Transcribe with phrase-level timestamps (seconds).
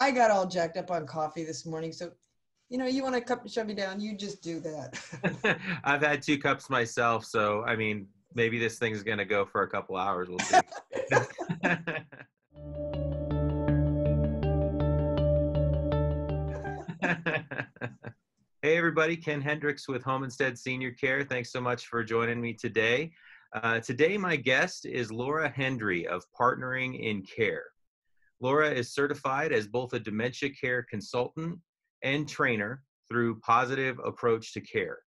[0.00, 1.92] I got all jacked up on coffee this morning.
[1.92, 2.10] So,
[2.70, 5.60] you know, you want a cup to shove me down, you just do that.
[5.84, 7.26] I've had two cups myself.
[7.26, 10.30] So, I mean, maybe this thing's going to go for a couple hours.
[10.30, 10.56] We'll see.
[18.62, 19.18] hey, everybody.
[19.18, 21.24] Ken Hendricks with Home Instead Senior Care.
[21.24, 23.12] Thanks so much for joining me today.
[23.52, 27.64] Uh, today, my guest is Laura Hendry of Partnering in Care.
[28.40, 31.58] Laura is certified as both a dementia care consultant
[32.02, 34.98] and trainer through Positive Approach to Care,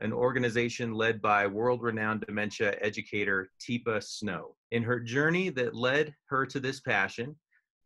[0.00, 4.54] an organization led by world renowned dementia educator Teepa Snow.
[4.70, 7.34] In her journey that led her to this passion,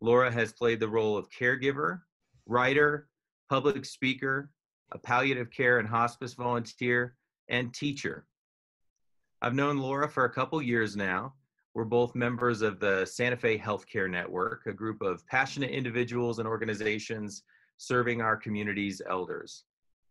[0.01, 2.01] Laura has played the role of caregiver,
[2.45, 3.07] writer,
[3.49, 4.51] public speaker,
[4.91, 7.15] a palliative care and hospice volunteer,
[7.49, 8.25] and teacher.
[9.41, 11.33] I've known Laura for a couple years now.
[11.73, 16.47] We're both members of the Santa Fe Healthcare Network, a group of passionate individuals and
[16.47, 17.43] organizations
[17.77, 19.63] serving our community's elders.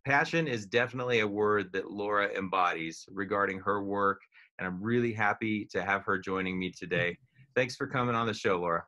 [0.06, 4.22] Passion is definitely a word that Laura embodies regarding her work,
[4.58, 7.18] and I'm really happy to have her joining me today.
[7.54, 8.84] Thanks for coming on the show, Laura.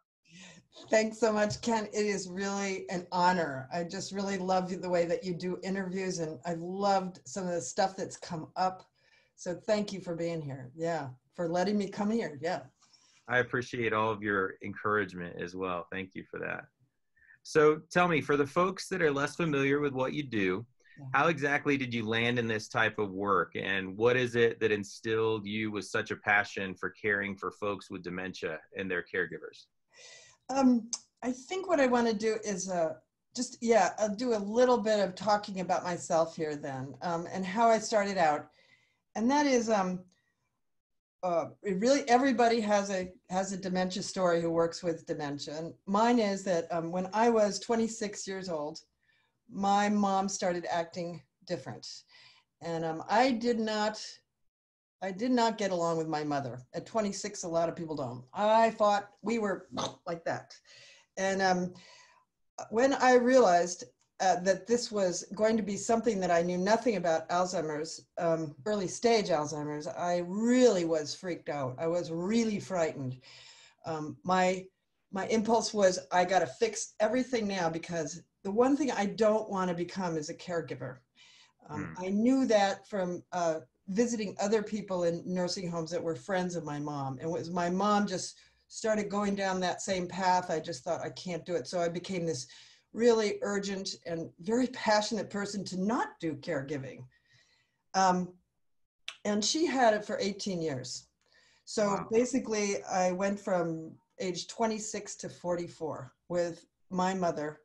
[0.88, 1.86] Thanks so much, Ken.
[1.92, 3.69] It is really an honor.
[3.70, 7.52] I just really love the way that you do interviews, and I loved some of
[7.52, 8.88] the stuff that's come up
[9.42, 10.70] so thank you for being here.
[10.77, 12.38] Yeah, for letting me come here.
[12.41, 12.61] Yeah.
[13.28, 15.86] I appreciate all of your encouragement as well.
[15.91, 16.64] Thank you for that.
[17.42, 20.66] So tell me, for the folks that are less familiar with what you do,
[21.12, 24.72] how exactly did you land in this type of work and what is it that
[24.72, 29.66] instilled you with such a passion for caring for folks with dementia and their caregivers
[30.50, 30.88] um,
[31.22, 32.94] i think what i want to do is uh,
[33.34, 37.44] just yeah i'll do a little bit of talking about myself here then um, and
[37.44, 38.48] how i started out
[39.14, 40.00] and that is um,
[41.23, 45.56] uh, really everybody has a has a dementia story who works with dementia.
[45.56, 48.81] And mine is that um, when I was 26 years old,
[49.50, 51.87] my mom started acting different,
[52.61, 54.05] and um, I did not.
[55.05, 56.61] I did not get along with my mother.
[56.75, 58.25] At 26, a lot of people don't.
[58.32, 59.66] I thought we were
[60.06, 60.55] like that.
[61.16, 61.75] And um,
[62.71, 63.82] when I realized
[64.22, 68.55] uh, that this was going to be something that I knew nothing about Alzheimer's, um,
[68.65, 71.75] early stage Alzheimer's, I really was freaked out.
[71.77, 73.19] I was really frightened.
[73.84, 74.65] Um, my
[75.11, 79.50] my impulse was I got to fix everything now because the one thing I don't
[79.50, 80.99] want to become is a caregiver.
[81.69, 82.06] Um, mm.
[82.06, 83.56] I knew that from uh,
[83.88, 87.69] visiting other people in nursing homes that were friends of my mom, and was my
[87.69, 88.38] mom just
[88.69, 90.49] started going down that same path.
[90.49, 92.47] I just thought I can't do it, so I became this
[92.92, 97.04] really urgent and very passionate person to not do caregiving.
[97.94, 98.32] Um,
[99.25, 101.06] and she had it for 18 years.
[101.64, 102.06] So wow.
[102.10, 107.60] basically, I went from age 26 to 44 with my mother,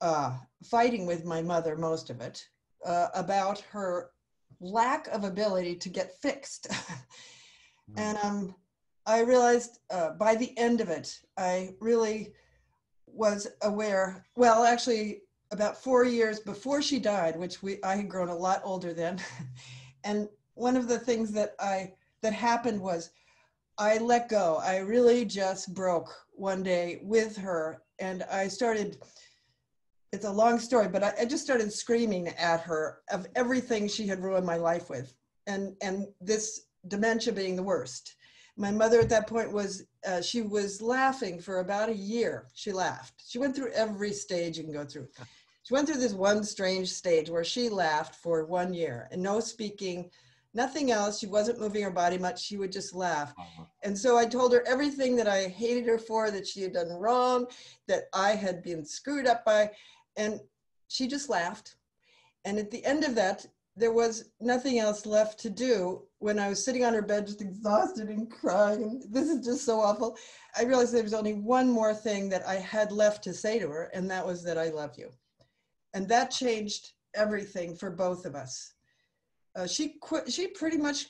[0.00, 2.44] uh, fighting with my mother most of it,
[2.84, 4.10] uh, about her
[4.60, 6.68] lack of ability to get fixed.
[7.96, 8.54] and um,
[9.06, 12.32] I realized uh, by the end of it, I really
[13.14, 18.28] was aware, well, actually, about four years before she died, which we I had grown
[18.28, 19.20] a lot older then,
[20.04, 23.10] and one of the things that I that happened was
[23.78, 24.60] I let go.
[24.62, 28.98] I really just broke one day with her, and I started.
[30.12, 34.08] It's a long story, but I, I just started screaming at her of everything she
[34.08, 35.14] had ruined my life with,
[35.46, 38.16] and and this dementia being the worst
[38.60, 42.46] my mother at that point was uh, she was laughing for about a year.
[42.54, 43.22] She laughed.
[43.26, 45.08] She went through every stage you can go through.
[45.62, 49.40] She went through this one strange stage where she laughed for one year and no
[49.40, 50.10] speaking
[50.52, 51.20] nothing else.
[51.20, 52.42] She wasn't moving her body much.
[52.42, 53.32] She would just laugh.
[53.38, 53.64] Uh-huh.
[53.84, 56.88] and so i told her everything that i hated her for that she had done
[56.88, 57.46] wrong
[57.88, 59.70] that i had been screwed up by
[60.16, 60.40] and
[60.90, 61.76] she just laughed.
[62.44, 63.46] And at the end of that
[63.80, 67.40] there was nothing else left to do when I was sitting on her bed, just
[67.40, 69.02] exhausted and crying.
[69.08, 70.16] This is just so awful.
[70.56, 73.68] I realized there was only one more thing that I had left to say to
[73.68, 75.10] her, and that was that I love you.
[75.94, 78.74] And that changed everything for both of us.
[79.56, 81.06] Uh, she quit, she pretty much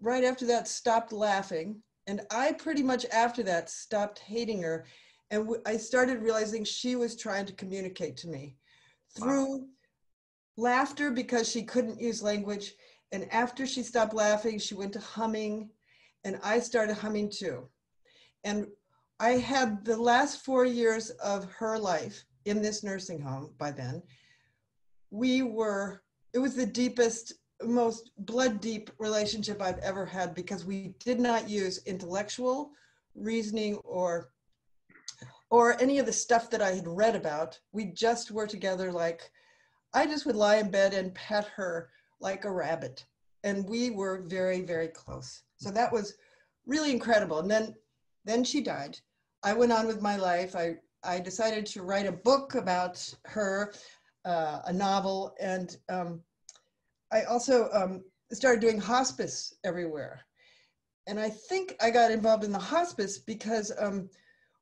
[0.00, 1.80] right after that stopped laughing.
[2.08, 4.86] And I pretty much after that stopped hating her.
[5.30, 8.56] And w- I started realizing she was trying to communicate to me
[9.14, 9.60] through wow
[10.58, 12.74] laughter because she couldn't use language.
[13.12, 15.70] And after she stopped laughing, she went to humming,
[16.24, 17.68] and I started humming too.
[18.44, 18.66] And
[19.20, 24.02] I had the last four years of her life in this nursing home by then.
[25.10, 26.02] We were,
[26.34, 31.48] it was the deepest, most blood deep relationship I've ever had because we did not
[31.48, 32.72] use intellectual
[33.14, 34.30] reasoning or
[35.50, 37.58] or any of the stuff that I had read about.
[37.72, 39.30] We just were together like,
[39.94, 41.88] I just would lie in bed and pet her
[42.20, 43.04] like a rabbit.
[43.44, 45.42] And we were very, very close.
[45.56, 46.14] So that was
[46.66, 47.38] really incredible.
[47.38, 47.74] And then,
[48.24, 48.98] then she died.
[49.42, 50.54] I went on with my life.
[50.56, 53.72] I, I decided to write a book about her,
[54.24, 56.20] uh, a novel, and um,
[57.12, 60.24] I also um, started doing hospice everywhere.
[61.06, 64.10] And I think I got involved in the hospice because um,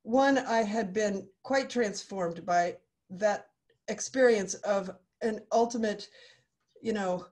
[0.03, 2.77] one, I had been quite transformed by
[3.11, 3.49] that
[3.89, 4.91] experience of
[5.23, 6.09] an ultimate,
[6.83, 7.27] you know,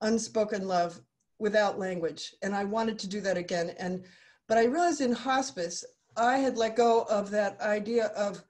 [0.00, 1.00] unspoken love
[1.38, 2.34] without language.
[2.42, 3.74] And I wanted to do that again.
[3.78, 4.04] And
[4.48, 5.84] but I realized in hospice,
[6.16, 8.44] I had let go of that idea of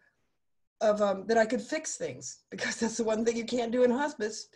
[0.81, 3.85] of um, that I could fix things because that's the one thing you can't do
[3.85, 4.49] in hospice.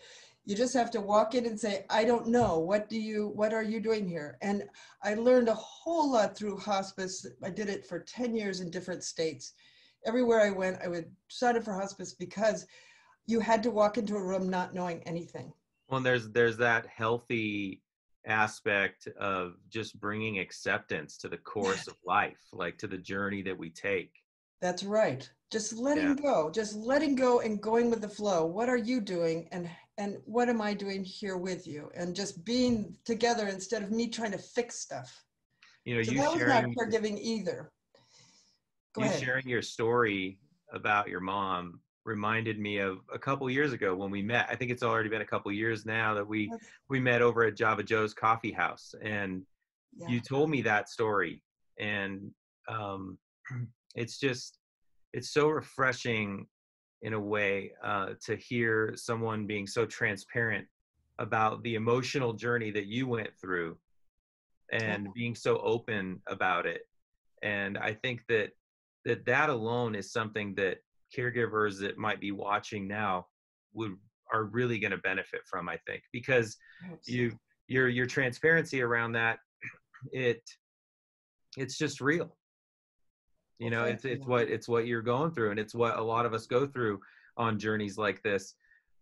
[0.44, 2.58] You just have to walk in and say i don't know.
[2.58, 4.38] What do you what are you doing here?
[4.42, 4.64] And
[5.02, 7.26] i learned a whole lot through hospice.
[7.42, 9.54] I did it for 10 years in different states.
[10.04, 12.66] Everywhere i went i would sign up for hospice because
[13.26, 15.52] you had to walk into a room not knowing anything
[15.88, 17.82] well there's there's that healthy
[18.26, 23.56] aspect of just bringing acceptance to the course of life like to the journey that
[23.56, 24.11] we take
[24.61, 26.23] that's right just letting yeah.
[26.23, 30.19] go just letting go and going with the flow what are you doing and and
[30.25, 31.90] what am I doing here with you?
[31.94, 35.25] And just being together instead of me trying to fix stuff.
[35.84, 37.70] You know, so you that sharing, was not caregiving either.
[38.94, 39.23] Go you ahead.
[39.23, 40.38] sharing your story
[40.73, 44.46] about your mom reminded me of a couple years ago when we met.
[44.48, 46.50] I think it's already been a couple years now that we
[46.88, 49.42] we met over at Java Joe's Coffee House, and
[49.96, 50.08] yeah.
[50.08, 51.42] you told me that story,
[51.78, 52.30] and
[52.68, 53.18] um,
[53.94, 54.58] it's just
[55.12, 56.46] it's so refreshing
[57.02, 60.66] in a way uh, to hear someone being so transparent
[61.18, 63.76] about the emotional journey that you went through
[64.72, 66.82] and being so open about it
[67.42, 68.50] and i think that
[69.04, 70.78] that that alone is something that
[71.16, 73.26] caregivers that might be watching now
[73.72, 73.96] would
[74.32, 76.56] are really going to benefit from i think because
[77.04, 77.36] you
[77.68, 79.38] your your transparency around that
[80.12, 80.42] it
[81.56, 82.36] it's just real.
[83.58, 86.26] You know it's it's what it's what you're going through and it's what a lot
[86.26, 87.00] of us go through
[87.36, 88.54] on journeys like this.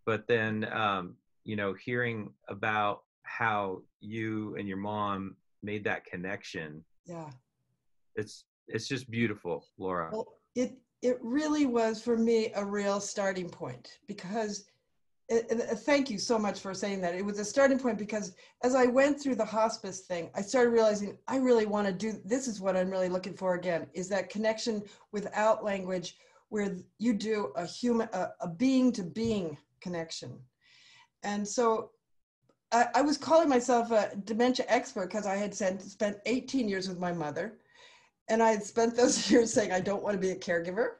[0.06, 6.84] But then um you know hearing about how you and your mom made that connection
[7.06, 7.30] yeah.
[8.14, 10.10] it's it's just beautiful laura.
[10.12, 14.64] Well, it it really was for me a real starting point because
[15.30, 15.36] uh,
[15.76, 17.14] thank you so much for saying that.
[17.14, 20.70] It was a starting point because as I went through the hospice thing, I started
[20.70, 24.08] realizing I really want to do this is what I'm really looking for again is
[24.08, 26.16] that connection without language
[26.48, 30.38] where you do a human a, being to being connection.
[31.22, 31.90] And so
[32.72, 36.88] I, I was calling myself a dementia expert because I had spent, spent 18 years
[36.88, 37.58] with my mother
[38.28, 40.92] and I had spent those years saying I don't want to be a caregiver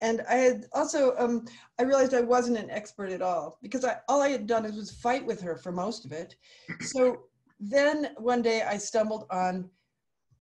[0.00, 1.46] and I had also um,
[1.78, 4.76] I realized I wasn't an expert at all because I all I had done is
[4.76, 6.36] was fight with her for most of it.
[6.80, 7.24] So
[7.58, 9.68] then one day I stumbled on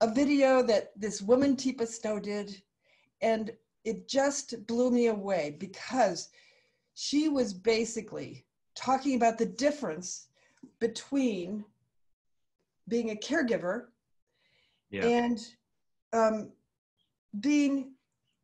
[0.02, 2.62] a video that this woman Teepa Snow did,
[3.22, 3.52] and
[3.84, 6.30] it just blew me away because
[6.94, 8.46] she was basically
[8.76, 10.28] talking about the difference
[10.80, 11.66] between
[12.88, 13.86] being a caregiver
[14.92, 15.06] yeah.
[15.06, 15.40] and
[16.14, 16.52] um,
[17.40, 17.94] being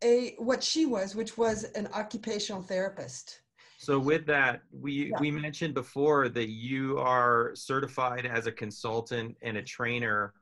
[0.04, 3.42] a what she was, which was an occupational therapist.
[3.78, 5.20] So with that, we yeah.
[5.20, 10.34] we mentioned before that you are certified as a consultant and a trainer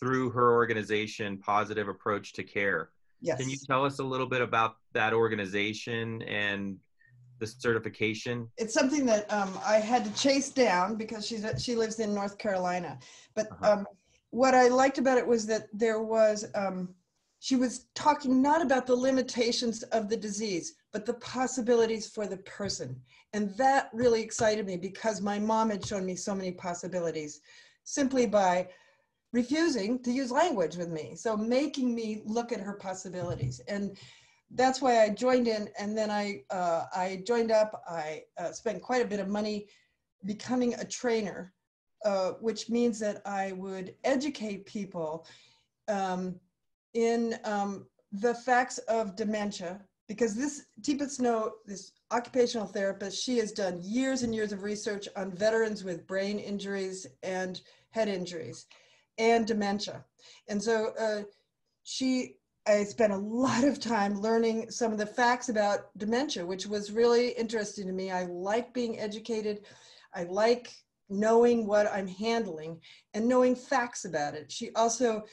[0.00, 2.90] through her organization, Positive Approach to Care.
[3.20, 3.38] Yes.
[3.38, 6.76] Can you tell us a little bit about that organization and
[7.38, 8.48] the certification?
[8.56, 12.38] It's something that um, I had to chase down because she's she lives in North
[12.38, 12.98] Carolina.
[13.34, 13.72] But uh-huh.
[13.72, 13.86] um,
[14.30, 16.94] what I liked about it was that there was um,
[17.40, 22.38] she was talking not about the limitations of the disease, but the possibilities for the
[22.38, 23.00] person.
[23.32, 27.40] And that really excited me because my mom had shown me so many possibilities
[27.84, 28.68] simply by
[29.32, 31.14] refusing to use language with me.
[31.14, 33.60] So making me look at her possibilities.
[33.68, 33.96] And
[34.50, 35.68] that's why I joined in.
[35.78, 39.68] And then I, uh, I joined up, I uh, spent quite a bit of money
[40.24, 41.52] becoming a trainer,
[42.04, 45.26] uh, which means that I would educate people
[45.88, 46.36] um,
[46.94, 53.52] in um, the facts of dementia because this Teepa Snow, this occupational therapist, she has
[53.52, 58.66] done years and years of research on veterans with brain injuries and head injuries
[59.18, 60.04] and dementia.
[60.48, 61.22] And so uh,
[61.84, 62.36] she,
[62.66, 66.90] I spent a lot of time learning some of the facts about dementia, which was
[66.90, 68.10] really interesting to me.
[68.10, 69.66] I like being educated.
[70.14, 70.72] I like
[71.08, 72.80] knowing what I'm handling
[73.14, 74.50] and knowing facts about it.
[74.50, 75.24] She also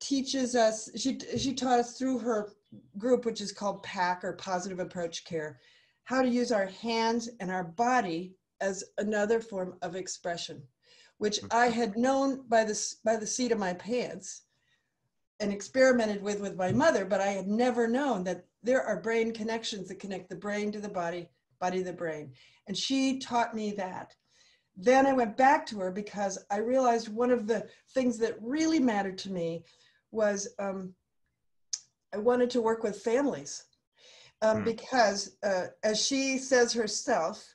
[0.00, 2.52] teaches us, she, she taught us through her
[2.98, 5.58] group, which is called PAC or Positive Approach Care,
[6.04, 10.62] how to use our hands and our body as another form of expression,
[11.18, 14.42] which I had known by the, by the seat of my pants
[15.40, 19.32] and experimented with with my mother, but I had never known that there are brain
[19.32, 21.28] connections that connect the brain to the body,
[21.60, 22.32] body to the brain.
[22.68, 24.14] And she taught me that.
[24.82, 28.78] Then I went back to her because I realized one of the things that really
[28.78, 29.64] mattered to me
[30.10, 30.94] was um,
[32.14, 33.64] I wanted to work with families
[34.40, 34.64] um, mm.
[34.64, 37.54] because, uh, as she says herself,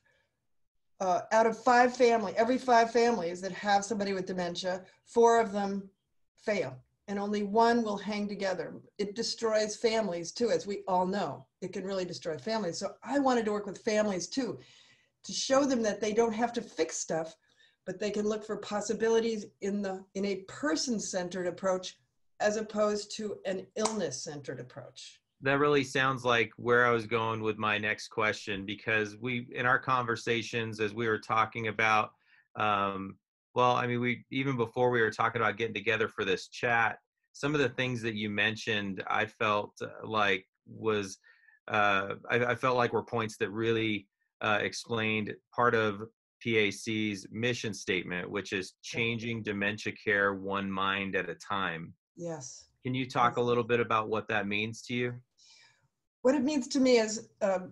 [0.99, 5.51] uh, out of five family, every five families that have somebody with dementia, four of
[5.51, 5.89] them
[6.37, 6.77] fail,
[7.07, 8.75] and only one will hang together.
[8.99, 11.47] It destroys families too, as we all know.
[11.61, 12.77] It can really destroy families.
[12.77, 14.59] So I wanted to work with families too,
[15.25, 17.35] to show them that they don't have to fix stuff,
[17.85, 21.97] but they can look for possibilities in the in a person-centered approach
[22.39, 25.19] as opposed to an illness centered approach.
[25.41, 29.65] That really sounds like where I was going with my next question because we, in
[29.65, 32.11] our conversations, as we were talking about,
[32.55, 33.17] um,
[33.53, 36.99] well, I mean, we even before we were talking about getting together for this chat,
[37.33, 41.17] some of the things that you mentioned, I felt uh, like was,
[41.67, 44.07] uh, I, I, felt like were points that really
[44.45, 46.03] uh, explained part of
[46.43, 51.93] PAC's mission statement, which is changing dementia care one mind at a time.
[52.15, 52.67] Yes.
[52.83, 55.13] Can you talk a little bit about what that means to you?
[56.21, 57.71] What it means to me is um,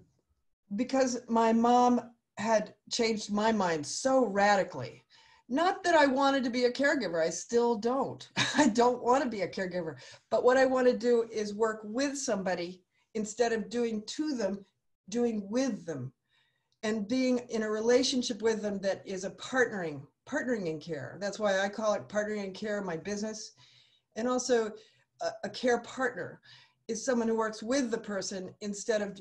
[0.75, 2.01] because my mom
[2.39, 5.03] had changed my mind so radically.
[5.49, 8.27] Not that I wanted to be a caregiver, I still don't.
[8.57, 9.97] I don't want to be a caregiver.
[10.31, 12.81] But what I want to do is work with somebody
[13.13, 14.65] instead of doing to them,
[15.09, 16.11] doing with them
[16.83, 21.17] and being in a relationship with them that is a partnering, partnering in care.
[21.19, 23.53] That's why I call it partnering in care, my business
[24.15, 24.71] and also
[25.21, 26.39] a, a, care partner
[26.87, 29.19] is someone who works with the person instead of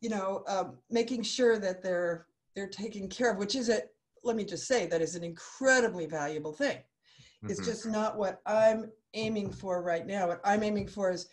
[0.00, 3.82] you know um, making sure that they're they're taken care of which is a
[4.24, 7.50] let me just say that is an incredibly valuable thing mm-hmm.
[7.50, 11.28] it's just not what i'm aiming for right now what i'm aiming for is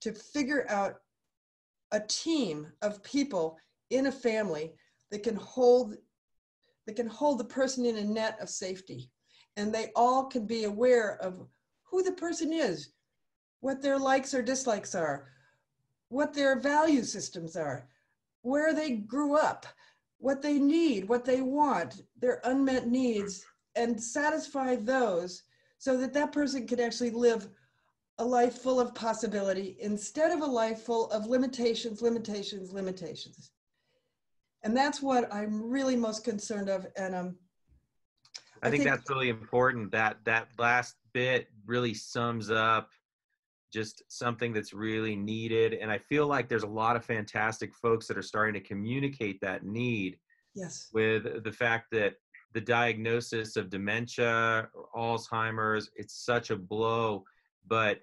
[0.00, 0.96] to figure out
[1.92, 3.58] a team of people
[3.90, 4.72] in a family
[5.10, 5.96] that can hold
[6.86, 9.10] that can hold the person in a net of safety
[9.56, 11.46] and they all can be aware of
[11.82, 12.90] who the person is,
[13.60, 15.28] what their likes or dislikes are,
[16.08, 17.88] what their value systems are,
[18.42, 19.66] where they grew up,
[20.18, 23.44] what they need, what they want, their unmet needs,
[23.76, 25.42] and satisfy those
[25.78, 27.48] so that that person can actually live
[28.18, 33.50] a life full of possibility instead of a life full of limitations, limitations, limitations.
[34.64, 36.86] And that's what I'm really most concerned of.
[36.96, 37.36] And um,
[38.62, 39.92] I, I think, think that's really important.
[39.92, 42.90] That that last bit really sums up
[43.72, 45.74] just something that's really needed.
[45.74, 49.40] And I feel like there's a lot of fantastic folks that are starting to communicate
[49.40, 50.18] that need.
[50.54, 50.88] Yes.
[50.94, 52.14] With the fact that
[52.52, 57.24] the diagnosis of dementia or Alzheimer's, it's such a blow,
[57.66, 57.98] but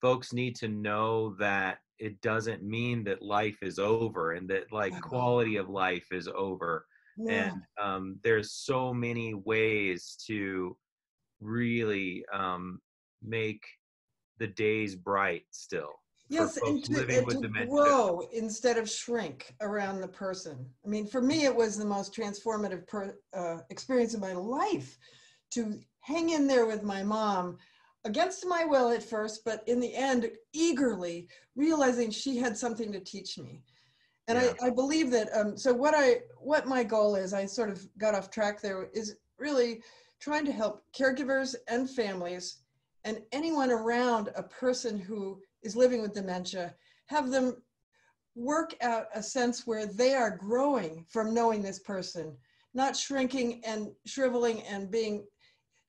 [0.00, 4.98] folks need to know that it doesn't mean that life is over and that like
[5.00, 6.86] quality of life is over.
[7.18, 7.52] Yeah.
[7.52, 10.76] And um, there's so many ways to
[11.40, 12.80] really um,
[13.22, 13.64] make
[14.38, 15.92] the days bright still.
[16.28, 20.66] Yes, and to, and to grow instead of shrink around the person.
[20.84, 24.98] I mean, for me, it was the most transformative per, uh, experience of my life
[25.52, 27.58] to hang in there with my mom
[28.06, 33.00] against my will at first, but in the end, eagerly realizing she had something to
[33.00, 33.62] teach me.
[34.28, 34.52] And yeah.
[34.62, 35.28] I, I believe that.
[35.36, 38.88] Um, so what I what my goal is, I sort of got off track there,
[38.94, 39.82] is really
[40.20, 42.58] trying to help caregivers and families
[43.04, 46.74] and anyone around a person who is living with dementia,
[47.06, 47.56] have them
[48.34, 52.36] work out a sense where they are growing from knowing this person,
[52.74, 55.24] not shrinking and shriveling and being.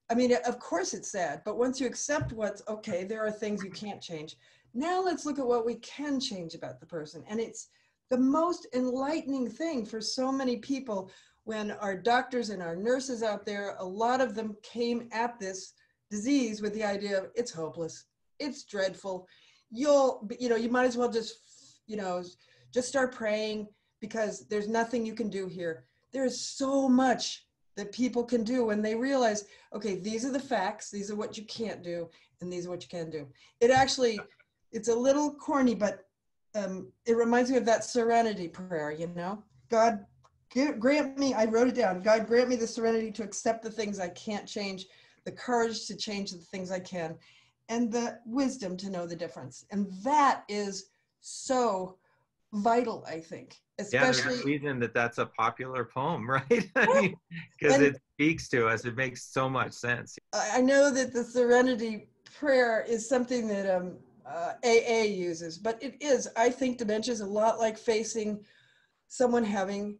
[0.09, 3.63] I mean, of course it's sad, but once you accept what's okay, there are things
[3.63, 4.37] you can't change.
[4.73, 7.23] Now let's look at what we can change about the person.
[7.27, 7.67] And it's
[8.09, 11.11] the most enlightening thing for so many people
[11.43, 15.73] when our doctors and our nurses out there, a lot of them came at this
[16.11, 18.05] disease with the idea of it's hopeless,
[18.39, 19.27] it's dreadful.
[19.71, 22.23] You'll, you know, you might as well just, you know,
[22.73, 23.67] just start praying
[24.01, 25.85] because there's nothing you can do here.
[26.11, 27.47] There is so much
[27.77, 31.38] that people can do when they realize, okay, these are the facts, these are what
[31.38, 32.10] you can't do,
[32.41, 33.25] and these are what you can do.
[33.62, 34.19] It actually,
[34.72, 36.05] it's a little corny, but
[36.55, 39.43] um, it reminds me of that serenity prayer, you know?
[39.69, 40.05] God,
[40.79, 44.00] grant me, I wrote it down, God grant me the serenity to accept the things
[44.00, 44.88] I can't change,
[45.24, 47.15] the courage to change the things I can,
[47.69, 49.65] and the wisdom to know the difference.
[49.72, 50.89] And that is
[51.22, 51.98] so
[52.61, 53.55] vital, I think.
[53.79, 56.47] Especially, yeah, there's a reason that that's a popular poem, right?
[56.49, 58.85] Because it speaks to us.
[58.85, 60.17] It makes so much sense.
[60.33, 62.09] I know that the Serenity
[62.39, 66.27] Prayer is something that um, uh, AA uses, but it is.
[66.35, 68.43] I think dementia is a lot like facing
[69.07, 69.99] someone having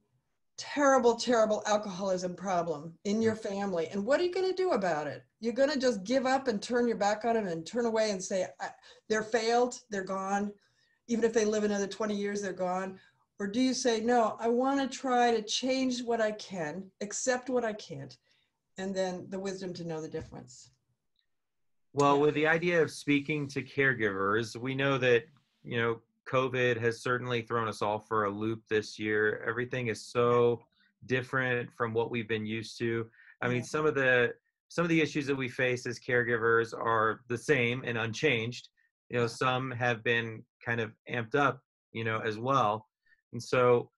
[0.58, 3.88] terrible, terrible alcoholism problem in your family.
[3.92, 5.24] And what are you going to do about it?
[5.40, 8.10] You're going to just give up and turn your back on them and turn away
[8.12, 8.48] and say,
[9.08, 10.52] they're failed, they're gone.
[11.08, 13.00] Even if they live another 20 years, they're gone.
[13.40, 17.50] Or do you say, no, I want to try to change what I can, accept
[17.50, 18.18] what I can't,
[18.78, 20.72] and then the wisdom to know the difference?
[21.94, 25.26] Well, with the idea of speaking to caregivers, we know that,
[25.64, 29.44] you know, COVID has certainly thrown us all for a loop this year.
[29.48, 30.62] Everything is so
[31.06, 33.08] different from what we've been used to.
[33.42, 34.34] I mean, some of the
[34.70, 38.70] some of the issues that we face as caregivers are the same and unchanged.
[39.10, 41.62] You know, some have been kind of amped up,
[41.92, 42.86] you know, as well.
[43.34, 43.90] And so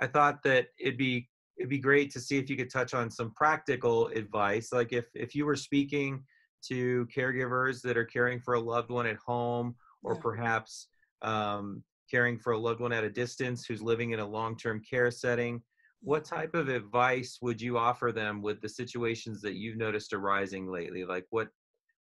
[0.00, 3.10] I thought that it'd be it'd be great to see if you could touch on
[3.10, 6.22] some practical advice like if if you were speaking
[6.66, 10.20] to caregivers that are caring for a loved one at home or yeah.
[10.20, 10.88] perhaps
[11.22, 15.10] um, caring for a loved one at a distance who's living in a long-term care
[15.10, 15.62] setting
[16.02, 20.70] what type of advice would you offer them with the situations that you've noticed arising
[20.70, 21.48] lately like what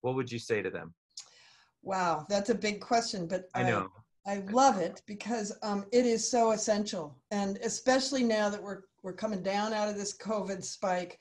[0.01, 0.93] what would you say to them
[1.83, 3.89] wow that's a big question but i know.
[4.25, 7.17] I, I love it because um, it is so essential.
[7.31, 11.19] And especially now that we're we're coming down out of this covid spike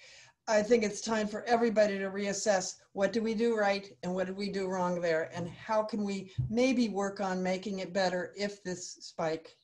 [0.48, 4.26] I think it's time for everybody to reassess what do we do right and what
[4.26, 5.30] did we do wrong there?
[5.32, 9.56] And how can we maybe work on making it better if this spike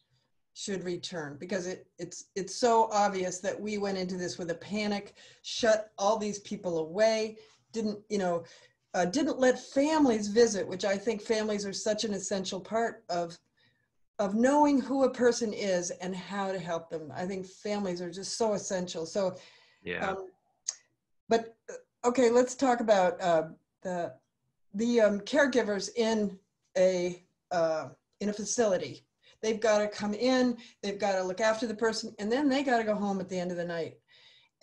[0.55, 1.37] should return?
[1.39, 5.91] Because it, it's it's so obvious that we went into this with a panic shut
[5.99, 7.39] all these people away
[7.73, 8.45] didn't you know
[8.99, 13.39] uh, didn't let families visit which i think families are such an essential part of
[14.19, 18.11] of knowing who a person is and how to help them i think families are
[18.11, 19.35] just so essential so
[19.83, 20.29] yeah um,
[21.29, 23.49] but uh, okay, let's talk about uh,
[23.83, 24.15] the
[24.75, 26.39] the um, caregivers in
[26.77, 27.89] a uh,
[28.21, 29.05] in a facility.
[29.41, 32.65] They've got to come in, they've got to look after the person, and then they
[32.65, 33.95] got to go home at the end of the night.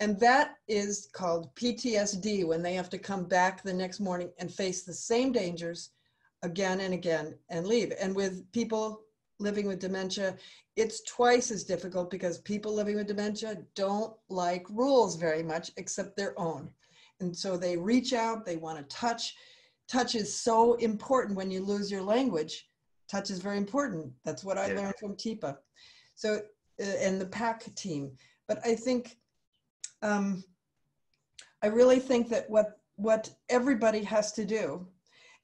[0.00, 4.52] And that is called PTSD when they have to come back the next morning and
[4.52, 5.90] face the same dangers
[6.42, 7.92] again and again and leave.
[8.00, 9.02] And with people
[9.38, 10.36] living with dementia,
[10.76, 16.16] it's twice as difficult because people living with dementia don't like rules very much except
[16.16, 16.68] their own.
[17.20, 19.34] And so they reach out, they want to touch.
[19.88, 22.68] Touch is so important when you lose your language.
[23.10, 24.12] Touch is very important.
[24.24, 24.80] That's what I yeah.
[24.80, 25.56] learned from Teepa.
[26.14, 26.40] So,
[26.80, 28.12] uh, and the PAC team.
[28.48, 29.16] But I think,
[30.02, 30.44] um,
[31.62, 34.86] I really think that what, what everybody has to do,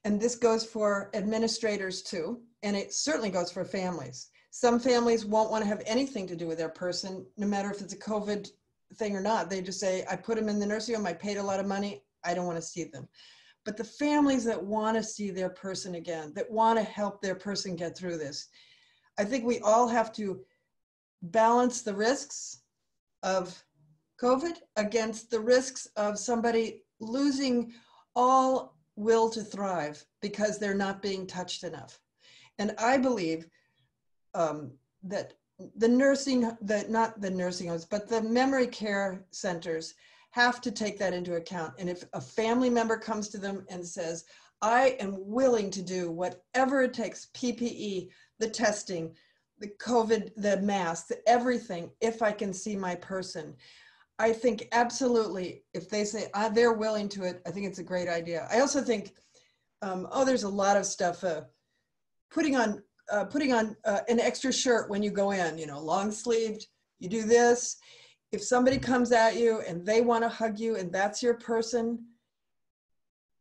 [0.03, 4.29] and this goes for administrators too, and it certainly goes for families.
[4.51, 7.81] Some families won't want to have anything to do with their person, no matter if
[7.81, 8.49] it's a COVID
[8.95, 9.49] thing or not.
[9.49, 11.65] They just say, I put them in the nursing home, I paid a lot of
[11.65, 13.07] money, I don't want to see them.
[13.65, 17.35] But the families that want to see their person again, that want to help their
[17.35, 18.47] person get through this,
[19.17, 20.41] I think we all have to
[21.23, 22.61] balance the risks
[23.23, 23.63] of
[24.23, 27.73] COVID against the risks of somebody losing
[28.15, 31.99] all will to thrive because they're not being touched enough.
[32.57, 33.47] And I believe
[34.33, 34.71] um,
[35.03, 35.33] that
[35.77, 39.93] the nursing, the, not the nursing homes, but the memory care centers
[40.31, 41.73] have to take that into account.
[41.77, 44.23] And if a family member comes to them and says,
[44.61, 48.09] I am willing to do whatever it takes, PPE,
[48.39, 49.15] the testing,
[49.59, 53.55] the COVID, the masks, everything, if I can see my person.
[54.19, 57.83] I think absolutely, if they say uh, they're willing to it, I think it's a
[57.83, 58.47] great idea.
[58.51, 59.13] I also think,
[59.81, 61.23] um, oh, there's a lot of stuff.
[61.23, 61.41] Uh,
[62.31, 65.79] putting on uh, putting on uh, an extra shirt when you go in, you know,
[65.79, 66.67] long sleeved,
[66.99, 67.77] you do this.
[68.31, 72.05] If somebody comes at you and they want to hug you and that's your person,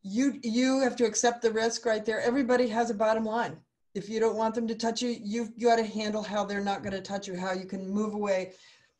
[0.03, 2.21] you you have to accept the risk right there.
[2.21, 3.57] Everybody has a bottom line.
[3.95, 6.83] If you don't want them to touch you, you've got to handle how they're not
[6.83, 8.53] going to touch you, how you can move away.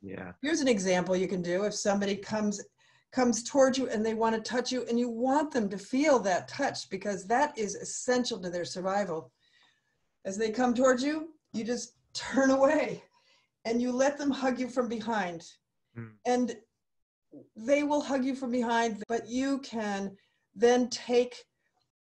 [0.03, 0.33] Yeah.
[0.43, 1.65] Here's an example you can do.
[1.65, 2.61] If somebody comes
[3.13, 6.19] comes towards you and they want to touch you and you want them to feel
[6.19, 9.31] that touch because that is essential to their survival
[10.25, 13.03] as they come towards you, you just turn away
[13.65, 15.45] and you let them hug you from behind.
[15.97, 16.11] Mm.
[16.27, 16.57] And
[17.57, 20.17] they will hug you from behind, but you can
[20.55, 21.35] then take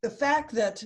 [0.02, 0.84] the fact that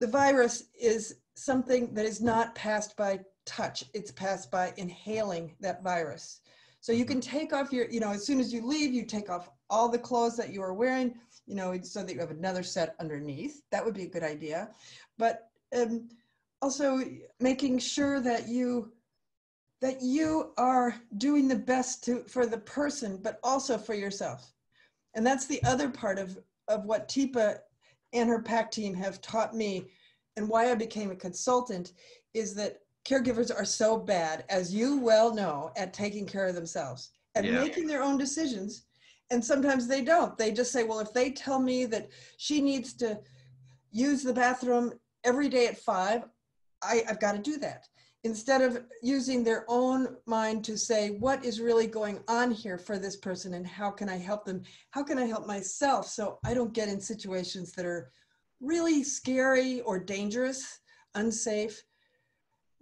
[0.00, 5.82] the virus is something that is not passed by touch, it's passed by inhaling that
[5.82, 6.40] virus.
[6.80, 9.30] So you can take off your, you know, as soon as you leave, you take
[9.30, 11.14] off all the clothes that you are wearing,
[11.46, 13.62] you know, so that you have another set underneath.
[13.70, 14.68] That would be a good idea.
[15.16, 16.08] But um,
[16.60, 17.00] also
[17.40, 18.92] making sure that you
[19.80, 24.52] that you are doing the best to for the person, but also for yourself.
[25.14, 27.58] And that's the other part of of what Teepa
[28.12, 29.88] and her PAC team have taught me,
[30.36, 31.92] and why I became a consultant,
[32.32, 37.10] is that caregivers are so bad, as you well know, at taking care of themselves
[37.34, 37.54] and Yeah.
[37.54, 38.86] making their own decisions.
[39.30, 40.36] And sometimes they don't.
[40.36, 43.20] They just say, well, if they tell me that she needs to
[43.90, 46.24] use the bathroom every day at five,
[46.82, 47.88] I, I've got to do that.
[48.24, 52.98] Instead of using their own mind to say, what is really going on here for
[52.98, 54.62] this person and how can I help them?
[54.90, 58.10] How can I help myself so I don't get in situations that are
[58.60, 60.80] really scary or dangerous,
[61.14, 61.82] unsafe?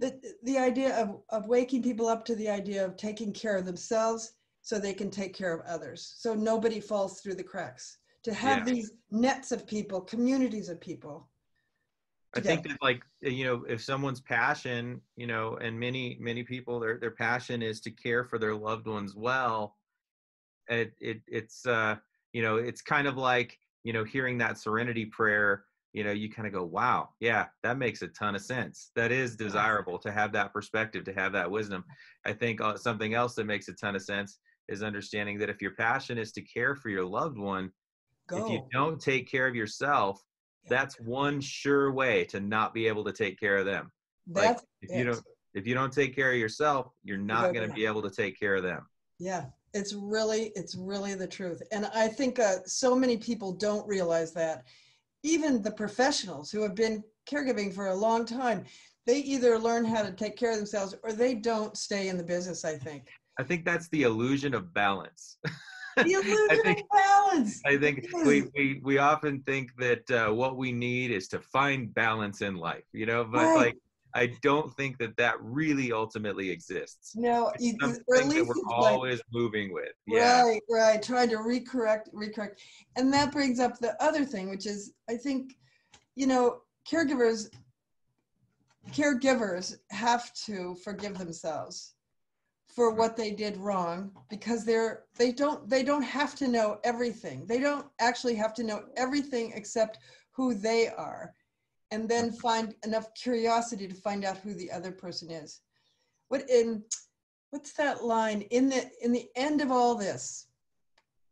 [0.03, 3.65] The, the idea of, of waking people up to the idea of taking care of
[3.65, 6.15] themselves so they can take care of others.
[6.19, 7.99] So nobody falls through the cracks.
[8.25, 8.73] To have Yeah.
[8.75, 11.29] these nets of people, communities of people.
[12.35, 16.81] I think that like you know if someone's passion you know and many many people
[16.81, 19.77] their their passion is to care for their loved ones well
[20.69, 21.97] it, it it's uh
[22.33, 26.31] you know it's kind of like you know hearing that serenity prayer you know you
[26.31, 30.11] kind of go wow yeah that makes a ton of sense that is desirable to
[30.11, 31.85] have that perspective to have that wisdom
[32.25, 35.61] i think uh, something else that makes a ton of sense is understanding that if
[35.61, 37.71] your passion is to care for your loved one
[38.29, 38.39] Go.
[38.39, 40.23] if you don't take care of yourself
[40.65, 40.71] Yeah.
[40.71, 43.91] that's one sure way to not be able to take care of them
[44.29, 45.23] like That's if you don't
[45.55, 48.39] if you don't take care of yourself you're not going to be able to take
[48.39, 48.87] care of them
[49.19, 51.63] Yeah, it's really, it's really the truth.
[51.73, 54.65] And I think uh, so many people don't realize that.
[55.23, 58.65] Even the professionals who have been caregiving for a long time,
[59.07, 62.25] they either learn how to take care of themselves or they don't stay in the
[62.25, 63.05] business, I think.
[63.39, 65.39] i think that's the illusion of balance
[65.97, 67.61] The illusion think- of balance.
[67.67, 71.93] i think we, we we often think that uh, what we need is to find
[71.95, 73.57] balance in life you know but Right.
[73.63, 73.77] like
[74.15, 78.41] i don't think that that really ultimately exists No, it's something or at that we're
[78.41, 81.03] it's like, always moving with yeah Right, right.
[81.03, 82.59] Trying to recorrect, recorrect.
[82.97, 85.57] And that brings up the other thing, which is I think,
[86.15, 87.49] you know, caregivers
[88.91, 91.95] caregivers have to forgive themselves
[92.67, 97.47] for what they did wrong because they're they don't they don't have to know everything.
[97.47, 99.99] They don't actually have to know everything except
[100.33, 101.35] who they are
[101.93, 105.61] and then find enough curiosity to find out who the other person is.
[106.29, 106.83] What in
[107.51, 110.47] what's that line in the in the end of all this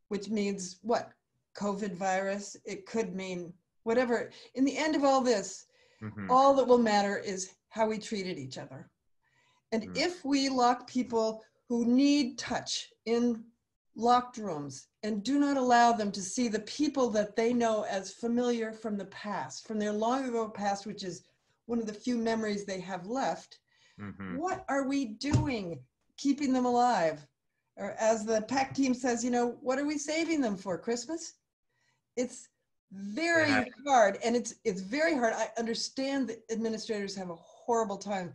[0.09, 1.12] which means what
[1.57, 5.66] covid virus it could mean whatever in the end of all this
[6.03, 6.27] Mhm.
[6.29, 8.90] all that will matter is how we treated each other
[9.73, 9.96] and Mm.
[9.96, 13.49] if we lock people who need touch in
[13.96, 18.12] locked rooms and do not allow them to see the people that they know as
[18.12, 21.22] familiar from the past from their long ago past which is
[21.66, 23.59] one of the few memories they have left.
[23.98, 24.38] Mhm.
[24.38, 25.83] what are we doing
[26.16, 27.26] keeping them alive?
[27.76, 31.35] Or as the pac team says you know what are we saving them for christmas?
[32.16, 32.48] It's
[32.92, 33.64] very Yeah.
[33.87, 35.35] hard and it's it's very hard.
[35.35, 38.35] I understand that administrators have a horrible time.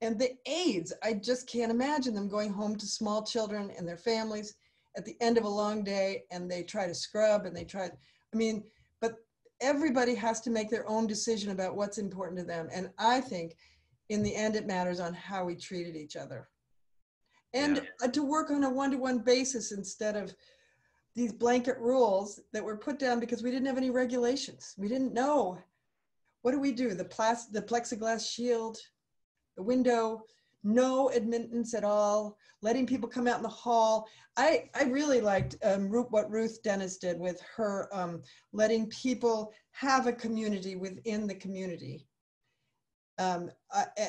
[0.00, 3.96] And the aides i just can't imagine them going home to small children and their
[3.96, 4.54] families
[4.98, 7.84] at the end of a long day and they try to scrub and they try
[7.86, 8.64] i mean
[9.00, 9.14] but
[9.60, 12.68] everybody has to make their own decision about what's important to them.
[12.72, 13.56] And i think
[14.08, 16.48] in the end it matters on how we treated each other.
[17.54, 17.82] And Yeah.
[18.02, 20.34] uh, to work on a one-to-one basis instead of
[21.14, 24.74] these blanket rules that were put down because we didn't have any regulations.
[24.78, 25.58] We didn't know.
[26.42, 26.94] What do we do?
[26.94, 28.78] The plas- the plexiglass shield
[29.56, 30.22] the window
[30.68, 34.08] no admittance at all letting people come out in the hall.
[34.36, 40.06] I i really liked um, what ruth dennis did with her um, letting people have
[40.06, 42.06] a community within the community.
[43.20, 43.50] Um,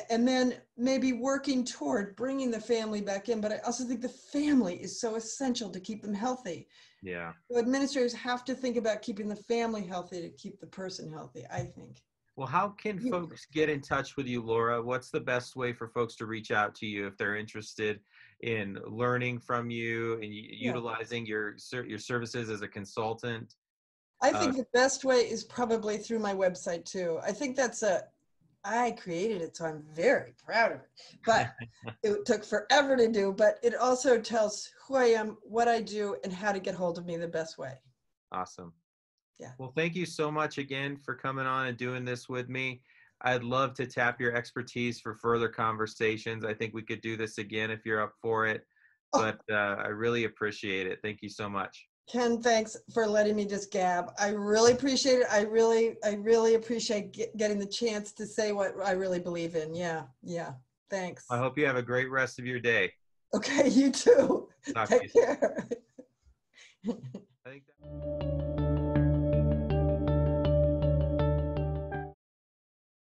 [0.08, 4.08] and then maybe working toward bringing the family back in but i also think the
[4.08, 6.68] family is so essential to keep them healthy.
[7.02, 7.32] Yeah.
[7.50, 11.44] So administrators have to think about keeping the family healthy to keep the person healthy
[11.50, 12.02] i think
[12.36, 14.82] Well, how can folks get in touch with you, Laura?
[14.82, 18.00] What's the best way for folks to reach out to you if they're interested
[18.40, 20.70] in learning from you and Yeah.
[20.70, 23.56] utilizing your your services as a consultant?
[24.22, 27.18] I Uh, think the best way is probably through my website too.
[27.22, 28.08] I think that's a,
[28.64, 30.90] I created it, so I'm very proud of it.
[31.24, 31.54] But
[32.02, 36.16] it took forever to do, but it also tells who I am, what I do,
[36.22, 37.78] and how to get hold of me the best way.
[38.30, 38.72] Awesome.
[39.40, 39.52] Yeah.
[39.58, 42.82] Well, thank you so much again for coming on and doing this with me.
[43.22, 46.44] I'd love to tap your expertise for further conversations.
[46.44, 48.66] I think we could do this again if you're up for it.
[49.12, 49.20] Oh.
[49.20, 51.00] But uh, I really appreciate it.
[51.02, 51.86] Thank you so much.
[52.10, 54.12] Ken, thanks for letting me just gab.
[54.18, 55.26] I really appreciate it.
[55.30, 59.54] I really, I really appreciate get, getting the chance to say what I really believe
[59.54, 59.74] in.
[59.74, 60.52] Yeah, yeah.
[60.90, 61.24] Thanks.
[61.30, 62.92] I hope you have a great rest of your day.
[63.32, 64.48] Okay, you too.
[64.74, 65.68] Talk to you Take care.
[66.88, 68.49] I think that-